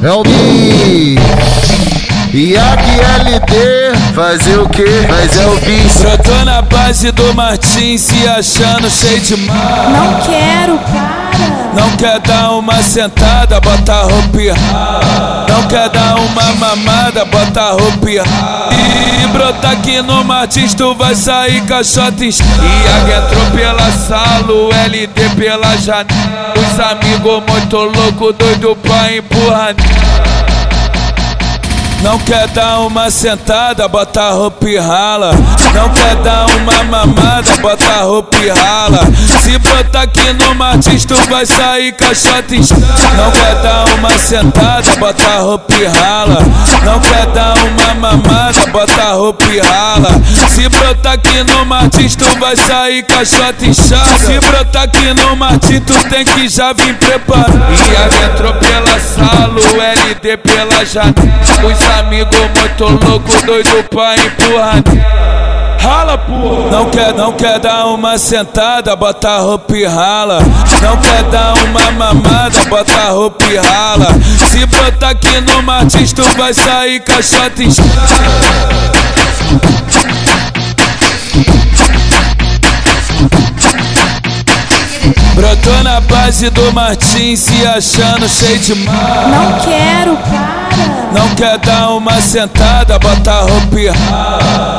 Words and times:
É 0.00 0.12
o 0.12 0.22
Mi. 0.22 1.16
E 2.32 2.56
aqui 2.56 3.00
LD, 3.20 4.14
fazer 4.14 4.58
o 4.60 4.68
que? 4.68 4.84
Mas 5.08 5.36
é 5.36 5.46
o 5.46 5.56
bis. 5.60 6.00
Brotou 6.00 6.44
na 6.44 6.62
base 6.62 7.10
do 7.10 7.34
Martins, 7.34 8.02
se 8.02 8.28
achando 8.28 8.88
cheio 8.88 9.20
de 9.20 9.36
mar. 9.38 9.90
Não 9.90 10.20
quero, 10.22 10.78
para. 10.78 11.28
Não 11.74 11.96
quer 11.96 12.20
dar 12.20 12.52
uma 12.52 12.82
sentada, 12.82 13.60
bota 13.60 13.92
a 13.92 14.02
roupa 14.02 14.40
e 14.40 14.48
Não 14.50 15.37
quer 15.68 15.88
dar 15.90 16.16
uma 16.16 16.54
mamada, 16.54 17.24
bota 17.26 17.60
a 17.60 17.70
roupa 17.72 18.10
e 18.10 19.26
brota 19.28 19.68
aqui 19.68 20.00
no 20.00 20.24
Martins, 20.24 20.74
tu 20.74 20.94
vai 20.94 21.14
sair 21.14 21.62
caixota 21.66 22.24
E 22.24 22.30
entrou 22.30 23.50
pela 23.54 23.92
sala, 23.92 24.50
o 24.50 24.70
LD 24.72 25.28
pela 25.36 25.76
janela. 25.76 26.54
Os 26.56 26.80
amigos 26.80 27.42
muito 27.46 27.76
louco, 27.76 28.32
doido 28.32 28.76
pra 28.76 29.12
empurrar. 29.14 29.74
Não 32.02 32.18
quer 32.20 32.46
dar 32.48 32.80
uma 32.80 33.10
sentada, 33.10 33.88
bota 33.88 34.22
a 34.22 34.30
roupa 34.30 34.68
e 34.68 34.78
rala. 34.78 35.32
Não 35.74 35.88
quer 35.90 36.14
dar 36.16 36.46
uma 36.56 36.84
mamada, 36.84 37.56
bota 37.60 37.84
a 37.84 38.02
roupa 38.02 38.36
e 38.38 38.48
rala. 38.48 39.00
Se 39.42 39.58
botar 39.58 40.02
aqui 40.02 40.32
no 40.32 40.54
Martins, 40.54 41.04
tu 41.04 41.16
vai 41.28 41.44
sair 41.44 41.92
caixota 41.92 42.54
Não 42.54 43.30
quer 43.32 43.54
dar 43.62 43.84
uma 43.98 44.16
sentada, 44.18 44.96
bota 44.96 45.22
a 45.22 45.40
roupa 45.40 45.74
e 45.74 45.86
rala. 45.86 46.38
Não 46.84 47.00
quer 47.00 47.26
dar 47.26 47.54
uma 47.58 47.94
mamada, 47.94 48.57
bota 48.68 49.12
roupa 49.12 49.44
e 49.46 49.58
rala. 49.58 50.10
Se 50.48 50.68
brotar 50.68 51.14
aqui 51.14 51.42
no 51.44 51.64
Martins, 51.64 52.16
tu 52.16 52.26
vai 52.38 52.56
sair 52.56 53.02
caixota 53.04 53.64
inchada. 53.64 54.18
Se 54.18 54.38
brotar 54.40 54.84
aqui 54.84 55.12
no 55.14 55.36
Martins, 55.36 55.82
tu 55.86 55.94
tem 56.08 56.24
que 56.24 56.48
já 56.48 56.72
vir 56.72 56.94
preparar. 56.94 57.70
E 57.70 57.96
a 57.96 58.26
entrou 58.26 58.54
pela 58.54 59.00
sala, 59.00 59.54
o 59.54 60.08
LD 60.08 60.36
pela 60.38 60.84
janela. 60.84 61.14
Os 61.64 61.98
amigos 61.98 62.38
muito 62.38 63.06
louco, 63.06 63.46
doido 63.46 63.84
pra 63.90 64.14
empurrar. 64.16 65.57
Rala, 65.78 66.18
porra! 66.18 66.70
Não 66.70 66.90
quer, 66.90 67.14
não 67.14 67.32
quer 67.32 67.58
dar 67.58 67.86
uma 67.86 68.18
sentada, 68.18 68.94
bota 68.96 69.28
a 69.28 69.38
roupa 69.38 69.76
e 69.76 69.84
rala. 69.84 70.40
Não 70.82 70.96
quer 70.98 71.22
dar 71.24 71.54
uma 71.64 71.90
mamada, 71.92 72.64
bota 72.68 72.92
a 72.92 73.10
roupa 73.10 73.44
e 73.44 73.56
rala. 73.56 74.08
Se 74.50 74.66
botar 74.66 75.10
aqui 75.10 75.40
no 75.40 75.62
Martins, 75.62 76.12
tu 76.12 76.22
vai 76.36 76.52
sair 76.52 77.00
caixota 77.00 77.62
Brotou 85.34 85.84
na 85.84 86.00
base 86.00 86.50
do 86.50 86.72
Martins, 86.72 87.40
se 87.40 87.64
achando 87.64 88.28
cheio 88.28 88.58
de 88.58 88.74
mar. 88.74 89.28
Não 89.28 89.60
quero, 89.60 90.16
para. 90.16 90.58
Não 91.12 91.34
quer 91.34 91.58
dar 91.58 91.90
uma 91.90 92.20
sentada, 92.20 92.98
bota 92.98 93.30
a 93.30 93.40
roupa 93.40 93.80
e 93.80 93.86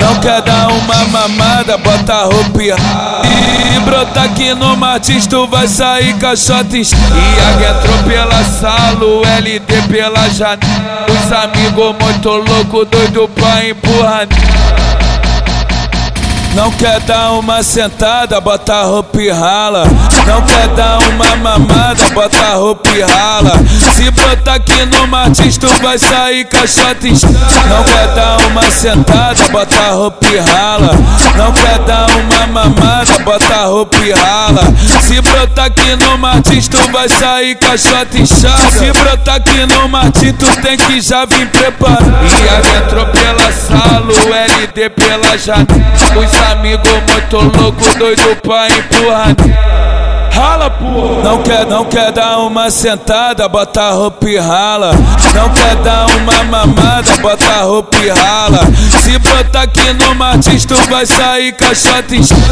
Não 0.00 0.11
quer 0.22 0.40
dar 0.42 0.68
uma 0.68 1.04
mamada, 1.06 1.76
bota 1.76 2.14
a 2.14 2.24
roupa 2.24 2.62
e 2.62 3.80
brota 3.80 4.22
aqui 4.22 4.54
no 4.54 4.76
Martins, 4.76 5.26
tu 5.26 5.48
vai 5.48 5.66
sair 5.66 6.14
caixota 6.14 6.76
E 6.76 6.80
a 6.80 7.70
entrou 7.70 7.98
pela 8.04 8.44
sala, 8.44 9.04
o 9.04 9.22
LD 9.26 9.82
pela 9.88 10.28
janela. 10.30 11.06
Os 11.08 11.32
amigos 11.32 11.96
muito 12.00 12.28
louco, 12.28 12.84
doido 12.84 13.28
pra 13.34 13.68
empurrar 13.68 14.28
não 16.54 16.70
quer 16.72 17.00
dar 17.00 17.32
uma 17.32 17.62
sentada, 17.62 18.38
bota 18.38 18.74
a 18.74 18.82
roupa 18.82 19.22
e 19.22 19.30
rala. 19.30 19.84
Não 20.26 20.42
quer 20.42 20.68
dar 20.68 20.98
uma 21.08 21.34
mamada, 21.36 21.81
bota 22.12 22.54
roupa 22.54 22.88
e 22.90 23.02
rala. 23.02 23.52
Se 23.94 24.10
botar 24.10 24.54
aqui 24.54 24.84
no 24.86 25.06
Martins, 25.06 25.56
tu 25.56 25.68
vai 25.82 25.98
sair 25.98 26.44
caixota 26.44 27.06
Não 27.08 27.84
quer 27.84 28.14
dar 28.14 28.36
uma 28.46 28.70
sentada, 28.70 29.48
bota 29.48 29.90
roupa 29.90 30.26
e 30.26 30.38
rala. 30.38 30.90
Não 31.36 31.52
quer 31.52 31.78
dar 31.80 32.06
uma 32.10 32.46
mamada, 32.46 33.18
bota 33.24 33.66
roupa 33.66 33.96
e 33.98 34.12
rala. 34.12 34.62
Se 35.00 35.20
brotar 35.20 35.66
aqui 35.66 35.96
no 35.96 36.18
Martins, 36.18 36.68
tu 36.68 36.78
vai 36.90 37.08
sair 37.08 37.56
caixota 37.56 38.18
inchada. 38.18 38.70
Se 38.70 38.92
brotar 38.92 39.36
aqui 39.36 39.66
no 39.66 39.88
Martins, 39.88 40.34
tu 40.38 40.60
tem 40.60 40.76
que 40.76 41.00
já 41.00 41.24
vir 41.24 41.48
preparar. 41.48 42.02
E 42.02 42.48
a 42.48 42.78
entrou 42.78 43.06
pela 43.06 43.52
sala, 43.52 44.06
o 44.06 44.34
LD 44.34 44.90
pela 44.90 45.38
janela. 45.38 45.66
Os 46.16 46.50
amigos 46.50 46.90
muito 47.10 47.58
louco, 47.58 47.98
doido 47.98 48.36
pra 48.42 48.68
empurrar. 48.68 50.11
Rala, 50.32 50.70
porra! 50.70 51.22
Não 51.22 51.42
quer, 51.42 51.66
não 51.66 51.84
quer 51.84 52.10
dar 52.10 52.38
uma 52.38 52.70
sentada, 52.70 53.46
bota 53.48 53.82
a 53.82 53.90
roupa 53.90 54.28
e 54.28 54.38
rala. 54.38 54.92
Não 55.34 55.48
quer 55.50 55.76
dar 55.76 56.06
uma 56.16 56.42
mamada, 56.44 57.16
bota 57.18 57.44
a 57.44 57.62
roupa 57.62 57.96
e 57.98 58.08
rala. 58.08 58.60
Se 59.02 59.18
botar 59.18 59.62
aqui 59.62 59.92
no 59.92 60.14
Martins, 60.14 60.64
tu 60.64 60.74
vai 60.88 61.04
sair 61.04 61.52
caixota 61.52 62.16
inchada. 62.16 62.42